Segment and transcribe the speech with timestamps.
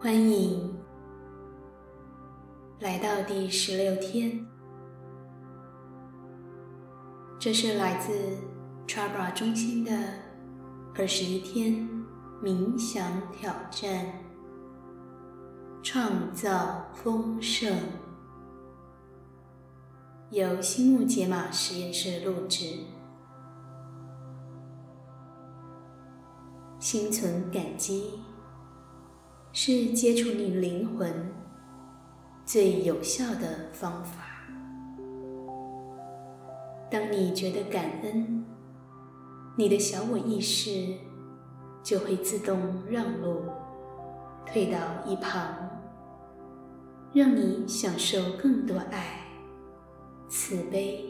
[0.00, 0.78] 欢迎
[2.78, 4.46] 来到第十六天。
[7.36, 8.12] 这是来自
[8.86, 9.90] Chabra 中心的
[10.94, 11.88] 二十一天
[12.40, 13.02] 冥想
[13.32, 14.06] 挑战，
[15.82, 17.76] 创造丰盛，
[20.30, 22.84] 由心木解码实验室录制，
[26.78, 28.20] 心存感激。
[29.52, 31.30] 是接触你灵魂
[32.44, 34.24] 最有效的方法。
[36.90, 38.44] 当你觉得感恩，
[39.56, 40.94] 你的小我意识
[41.82, 43.42] 就会自动让路，
[44.46, 45.54] 退到一旁，
[47.12, 49.26] 让你享受更多爱、
[50.28, 51.04] 慈悲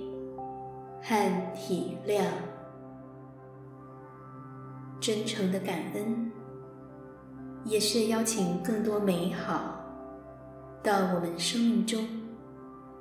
[1.03, 2.25] 和体谅。
[5.01, 6.33] 真诚的感恩。
[7.65, 9.75] 也是邀请更多美好
[10.83, 12.09] 到我们生命中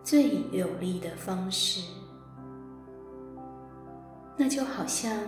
[0.03, 1.81] 最有利的方式。
[4.36, 5.22] 那就好像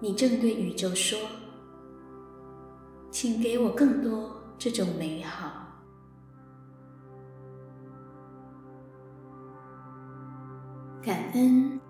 [0.00, 1.18] 你正对宇宙说
[3.10, 5.66] ：“请给我更多这种美好。”
[11.02, 11.80] 感恩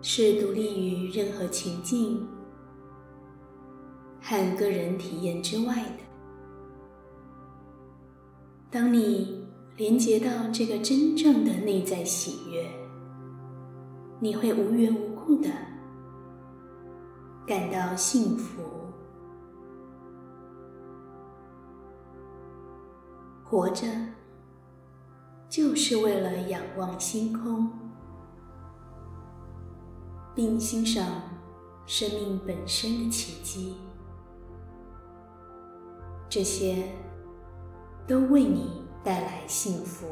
[0.00, 2.33] 是独立于任何情境。
[4.26, 5.98] 和个人体验之外的。
[8.70, 12.66] 当你连接到这个真正的内在喜悦，
[14.18, 15.50] 你会无缘无故的
[17.46, 18.62] 感到幸福。
[23.44, 23.86] 活着
[25.50, 27.70] 就是为了仰望星空，
[30.34, 31.06] 并欣赏
[31.84, 33.76] 生命本身的奇迹。
[36.28, 36.88] 这些
[38.06, 40.06] 都为你带来幸福。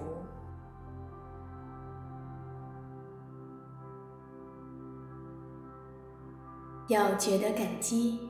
[6.89, 8.21] 要觉得感激，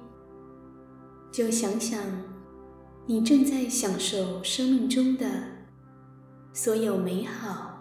[1.33, 2.01] 就想想
[3.07, 5.27] 你正在享受生命中的
[6.53, 7.79] 所有美好、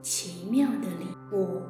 [0.00, 1.62] 奇妙的礼物。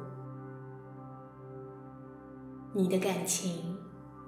[2.73, 3.77] 你的感情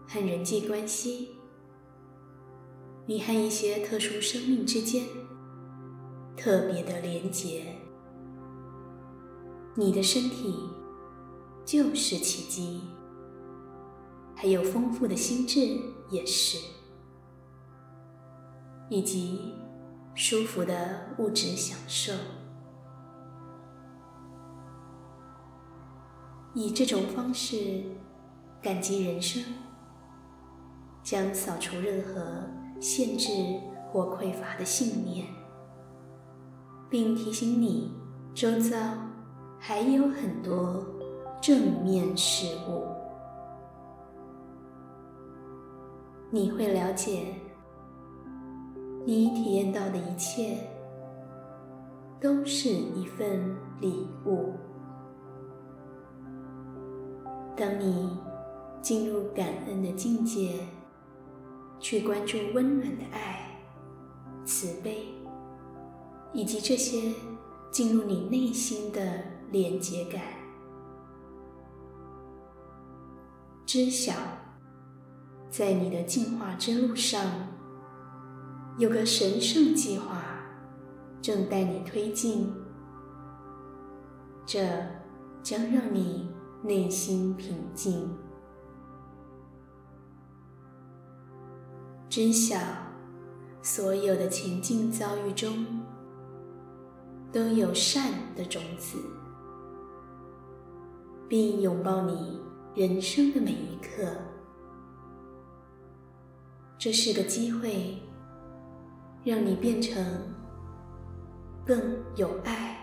[0.07, 1.34] 和人际关系。
[3.07, 5.05] 你和一些特殊生命之间
[6.35, 7.75] 特别的连结，
[9.75, 10.57] 你的身体
[11.63, 12.81] 就是奇迹，
[14.35, 15.79] 还有丰富的心智
[16.09, 16.57] 也是，
[18.89, 19.53] 以及
[20.15, 22.11] 舒服的物质享受。
[26.55, 27.83] 以这种方式
[28.63, 29.43] 感激人生，
[31.03, 32.64] 将扫除任何。
[32.79, 33.59] 限制
[33.91, 35.25] 或匮乏的信念，
[36.89, 37.91] 并提醒你
[38.33, 38.77] 周遭
[39.57, 40.85] 还有很多
[41.41, 42.83] 正面事物。
[46.31, 47.25] 你会了解，
[49.05, 50.57] 你体验到的一切
[52.19, 54.53] 都是一份礼物。
[57.55, 58.17] 当你
[58.81, 60.59] 进入感恩的境界。
[61.79, 63.59] 去关注温暖的爱、
[64.45, 65.05] 慈悲，
[66.33, 67.13] 以及这些
[67.71, 69.01] 进入你内心的
[69.51, 70.21] 连接感。
[73.65, 74.13] 知晓，
[75.49, 77.49] 在你的进化之路上，
[78.77, 80.23] 有个神圣计划
[81.21, 82.53] 正带你推进，
[84.45, 84.61] 这
[85.43, 86.29] 将让你
[86.63, 88.09] 内心平静。
[92.07, 92.57] 知晓，
[93.61, 95.65] 所有的情境遭遇中
[97.31, 98.97] 都有善的种子，
[101.27, 102.39] 并拥抱你
[102.73, 104.09] 人生的每一刻。
[106.77, 107.99] 这是个机会，
[109.25, 110.05] 让你变成
[111.65, 112.79] 更有爱、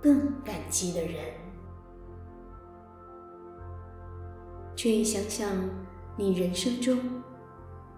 [0.00, 1.18] 更感激的人。
[4.76, 5.48] 去想想
[6.16, 6.98] 你人生中。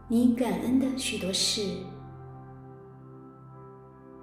[0.06, 1.62] 你感恩的许多事，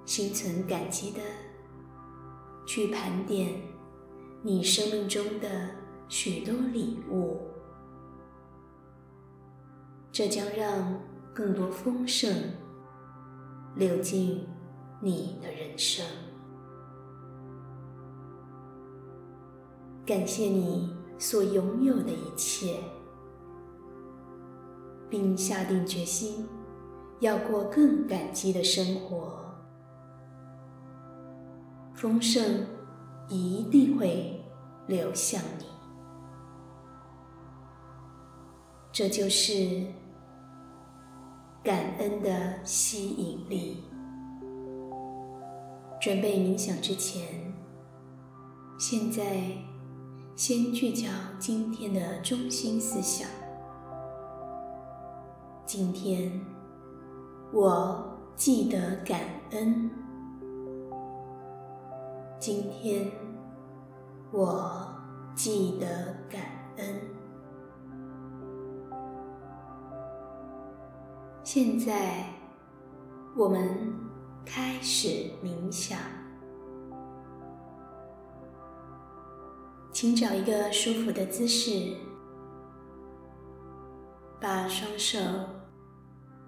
[0.04, 1.18] 心存感激的
[2.64, 3.60] 去盘点
[4.42, 5.70] 你生命中的
[6.08, 7.40] 许多礼物，
[10.12, 11.00] 这将让
[11.34, 12.32] 更多丰盛
[13.74, 14.46] 流进
[15.00, 16.06] 你的人生。
[20.06, 22.78] 感谢你所拥有的一切。
[25.12, 26.48] 并下定决心，
[27.20, 29.44] 要过更感激的生活，
[31.92, 32.64] 丰盛
[33.28, 34.42] 一定会
[34.86, 35.66] 流向你。
[38.90, 39.84] 这就是
[41.62, 43.84] 感恩的吸引力。
[46.00, 47.52] 准备冥想之前，
[48.78, 49.42] 现在
[50.34, 51.06] 先聚焦
[51.38, 53.28] 今天的中心思想。
[55.74, 56.38] 今天。
[57.50, 58.04] 我
[58.36, 59.20] 记得感
[59.52, 59.90] 恩。
[62.38, 63.10] 今天，
[64.30, 64.86] 我
[65.34, 66.42] 记得感
[66.76, 67.00] 恩。
[71.42, 72.26] 现在，
[73.34, 73.94] 我们
[74.44, 75.98] 开始冥想。
[79.90, 81.96] 请找一个舒服的姿势，
[84.38, 85.18] 把双手。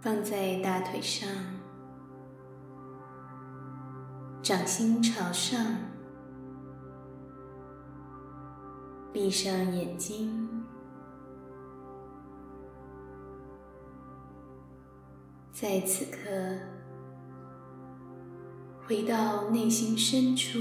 [0.04, 1.26] 放在大腿上，
[4.42, 5.58] 掌心朝上，
[9.14, 10.62] 闭上眼睛，
[15.50, 16.20] 在此刻
[18.86, 20.60] 回到内心深处，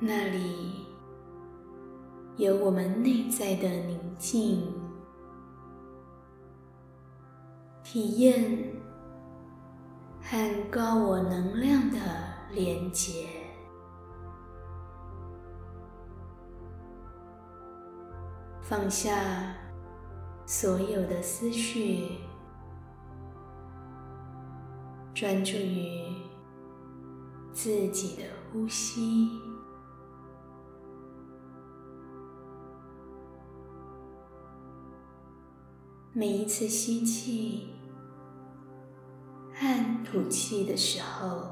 [0.00, 0.86] 那里
[2.36, 4.84] 有我们内在的宁静。
[7.96, 8.74] 体验
[10.20, 11.96] 和高我能量的
[12.52, 13.26] 连接，
[18.60, 19.56] 放下
[20.44, 22.18] 所有的思绪，
[25.14, 26.02] 专注于
[27.54, 29.30] 自己的呼吸。
[36.12, 37.75] 每一次吸气。
[39.58, 41.48] 和吐气的时候，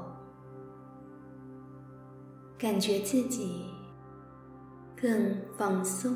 [2.55, 3.73] 感觉自己
[4.95, 6.15] 更放松、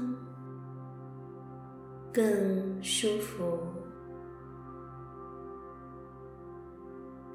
[2.13, 3.57] 更舒服、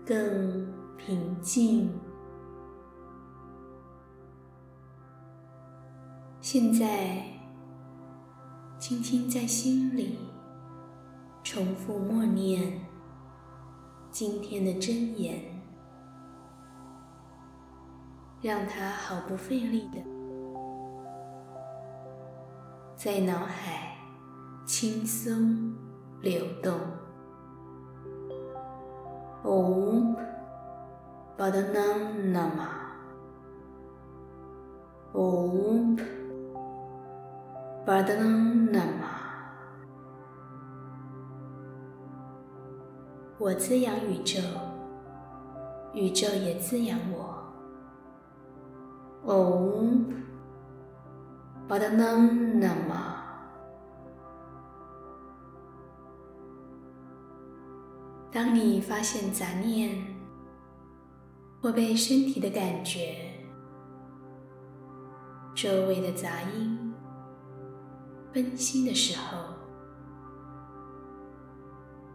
[0.06, 1.90] 更平静。
[6.40, 7.24] 现在，
[8.78, 10.20] 轻轻在心里
[11.42, 12.83] 重复默念。
[14.14, 15.40] 今天的箴言，
[18.40, 19.98] 让它毫不费力的
[22.94, 23.96] 在脑海
[24.64, 25.74] 轻松
[26.20, 26.78] 流动。
[29.42, 30.16] Om
[31.36, 32.12] Padma
[35.12, 35.98] Nama，Om
[37.84, 39.13] Padma Nama。
[43.44, 44.40] 我滋养宇宙，
[45.92, 47.44] 宇宙也滋养我。
[49.26, 50.14] Om
[51.68, 52.16] Padma
[52.58, 53.16] Nama。
[58.32, 59.94] 当你发现杂念
[61.60, 63.14] 或被身体的感觉、
[65.54, 66.94] 周围的杂音
[68.32, 69.52] 分心的时候，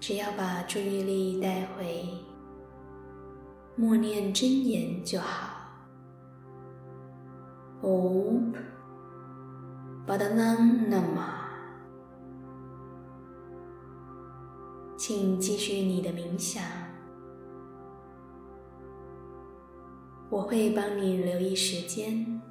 [0.09, 2.03] 只要把注意力带回
[3.75, 5.55] 默念真言就好。
[7.83, 8.55] Om
[10.07, 10.57] Padma
[10.89, 11.29] Nama，
[14.97, 16.63] 请继续你的冥想，
[20.31, 22.41] 我会帮你留意时间。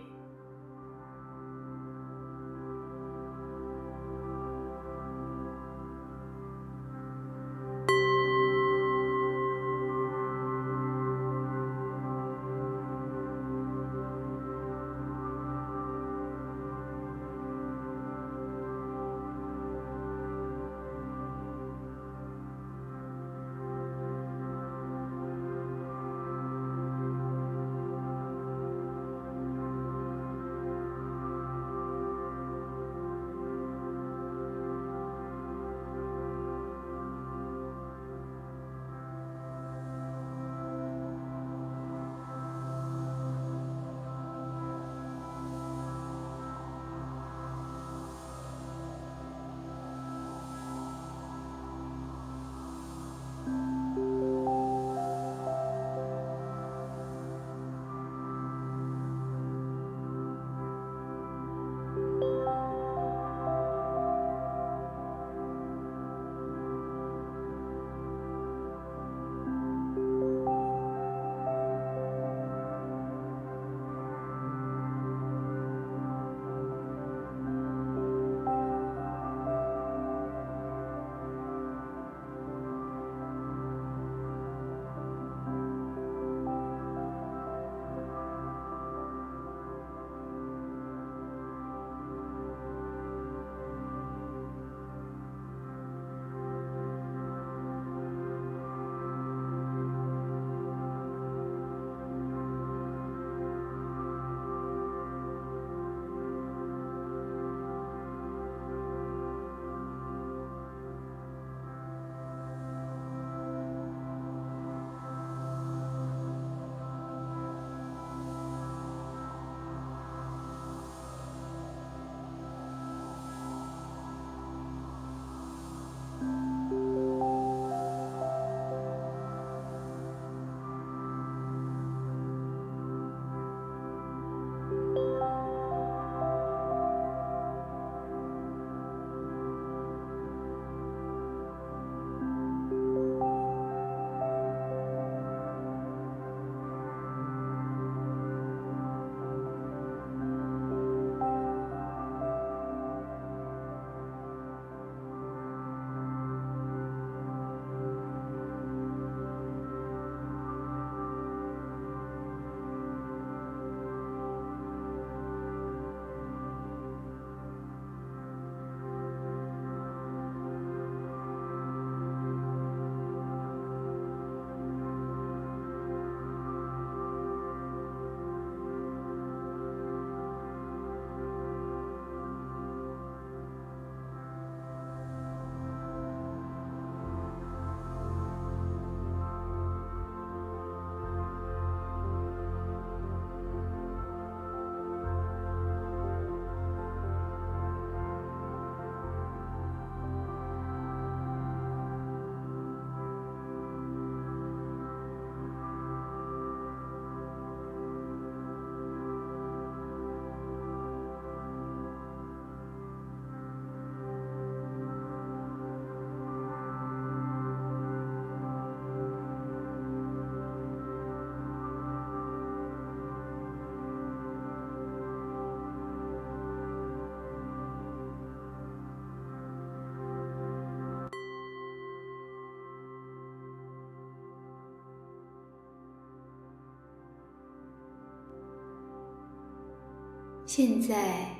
[240.47, 241.35] 现在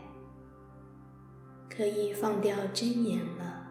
[1.69, 3.65] 可以放掉真言了，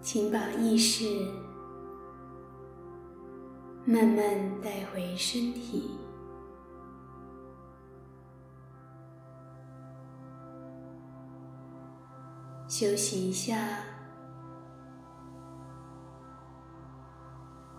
[0.00, 1.04] 请把意识
[3.86, 5.96] 慢慢带回身体，
[12.66, 13.56] 休息一下，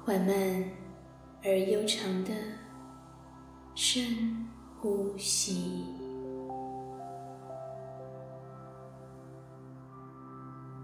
[0.05, 0.84] 缓慢。
[1.47, 2.31] 而悠长的
[3.75, 4.47] 深
[4.81, 5.85] 呼吸。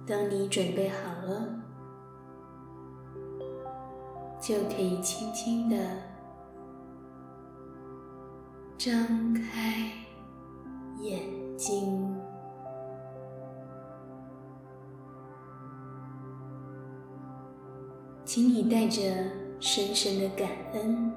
[0.05, 1.47] 当你准备好了，
[4.39, 5.75] 就可以轻轻的
[8.77, 9.91] 张开
[10.99, 11.21] 眼
[11.57, 12.15] 睛，
[18.23, 19.40] 请你带着。
[19.61, 21.13] 深深的感恩，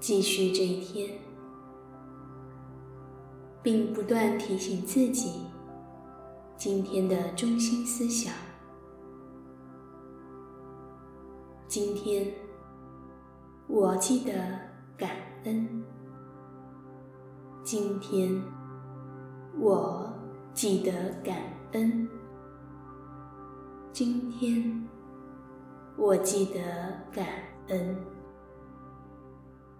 [0.00, 1.16] 继续这一天，
[3.62, 5.46] 并不断提醒自己
[6.56, 8.34] 今天的中心思想。
[11.68, 12.34] 今天，
[13.68, 14.32] 我记得
[14.98, 15.10] 感
[15.44, 15.84] 恩。
[17.62, 18.42] 今天，
[19.60, 20.12] 我
[20.52, 20.92] 记得
[21.22, 21.36] 感
[21.74, 22.08] 恩。
[23.92, 24.93] 今天。
[25.96, 26.60] 我记得
[27.12, 27.26] 感
[27.68, 27.96] 恩，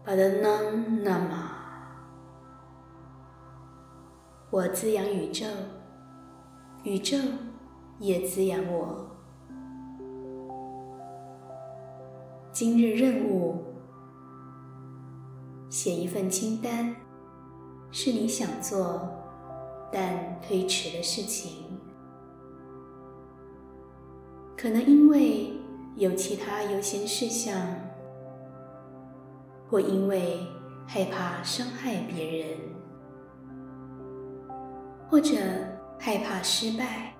[0.05, 1.51] b a d n a n Nama。
[4.49, 5.45] 我滋养宇宙，
[6.85, 7.17] 宇宙。
[8.01, 9.05] 也滋养我。
[12.51, 13.63] 今日任务：
[15.69, 16.95] 写一份清单，
[17.91, 19.07] 是你想做
[19.91, 21.63] 但推迟的事情。
[24.57, 25.53] 可能因为
[25.95, 27.55] 有其他优先事项，
[29.69, 30.39] 或因为
[30.87, 32.57] 害怕伤害别人，
[35.07, 35.35] 或者
[35.99, 37.13] 害怕失败。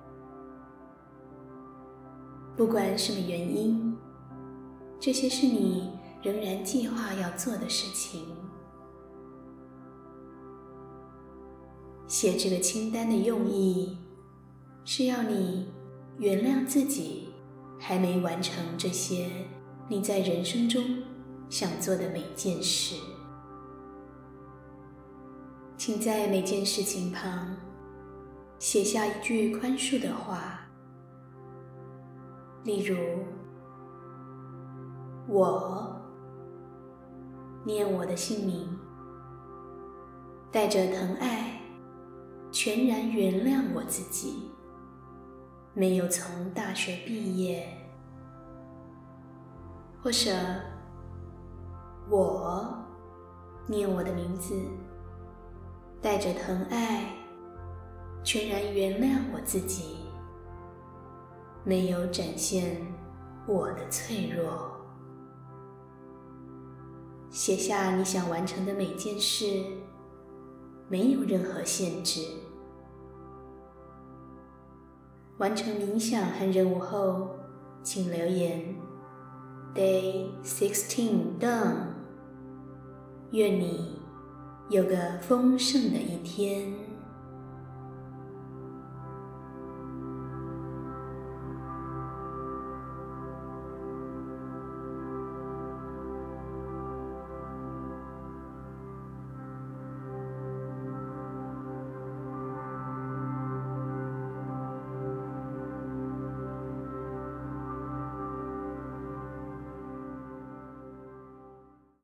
[2.56, 3.96] 不管什么原因，
[5.00, 5.90] 这些是你
[6.22, 8.26] 仍然计划要做的事情。
[12.06, 13.96] 写这个清单的用意，
[14.84, 15.72] 是要你
[16.18, 17.30] 原谅自己
[17.78, 19.30] 还没完成这些
[19.88, 20.84] 你在人生中
[21.48, 22.96] 想做的每件事。
[25.78, 27.56] 请在每件事情旁
[28.58, 30.61] 写下一句宽恕的话。
[32.64, 32.96] 例如，
[35.26, 36.00] 我
[37.64, 38.78] 念我的姓名，
[40.52, 41.60] 带着疼爱，
[42.52, 44.48] 全然原谅我自己，
[45.74, 47.64] 没有从大学毕业；
[50.00, 50.32] 或者，
[52.08, 52.78] 我
[53.66, 54.54] 念我的名字，
[56.00, 57.06] 带着疼爱，
[58.22, 60.01] 全然原谅我自己。
[61.64, 62.76] 没有展现
[63.46, 64.72] 我的脆弱。
[67.30, 69.46] 写下你想完成的每件事，
[70.88, 72.20] 没有任何限制。
[75.38, 77.30] 完成冥想和任务后，
[77.82, 78.76] 请留言
[79.74, 81.86] “Day sixteen done”。
[83.32, 83.98] 愿你
[84.68, 86.91] 有个丰盛的一天。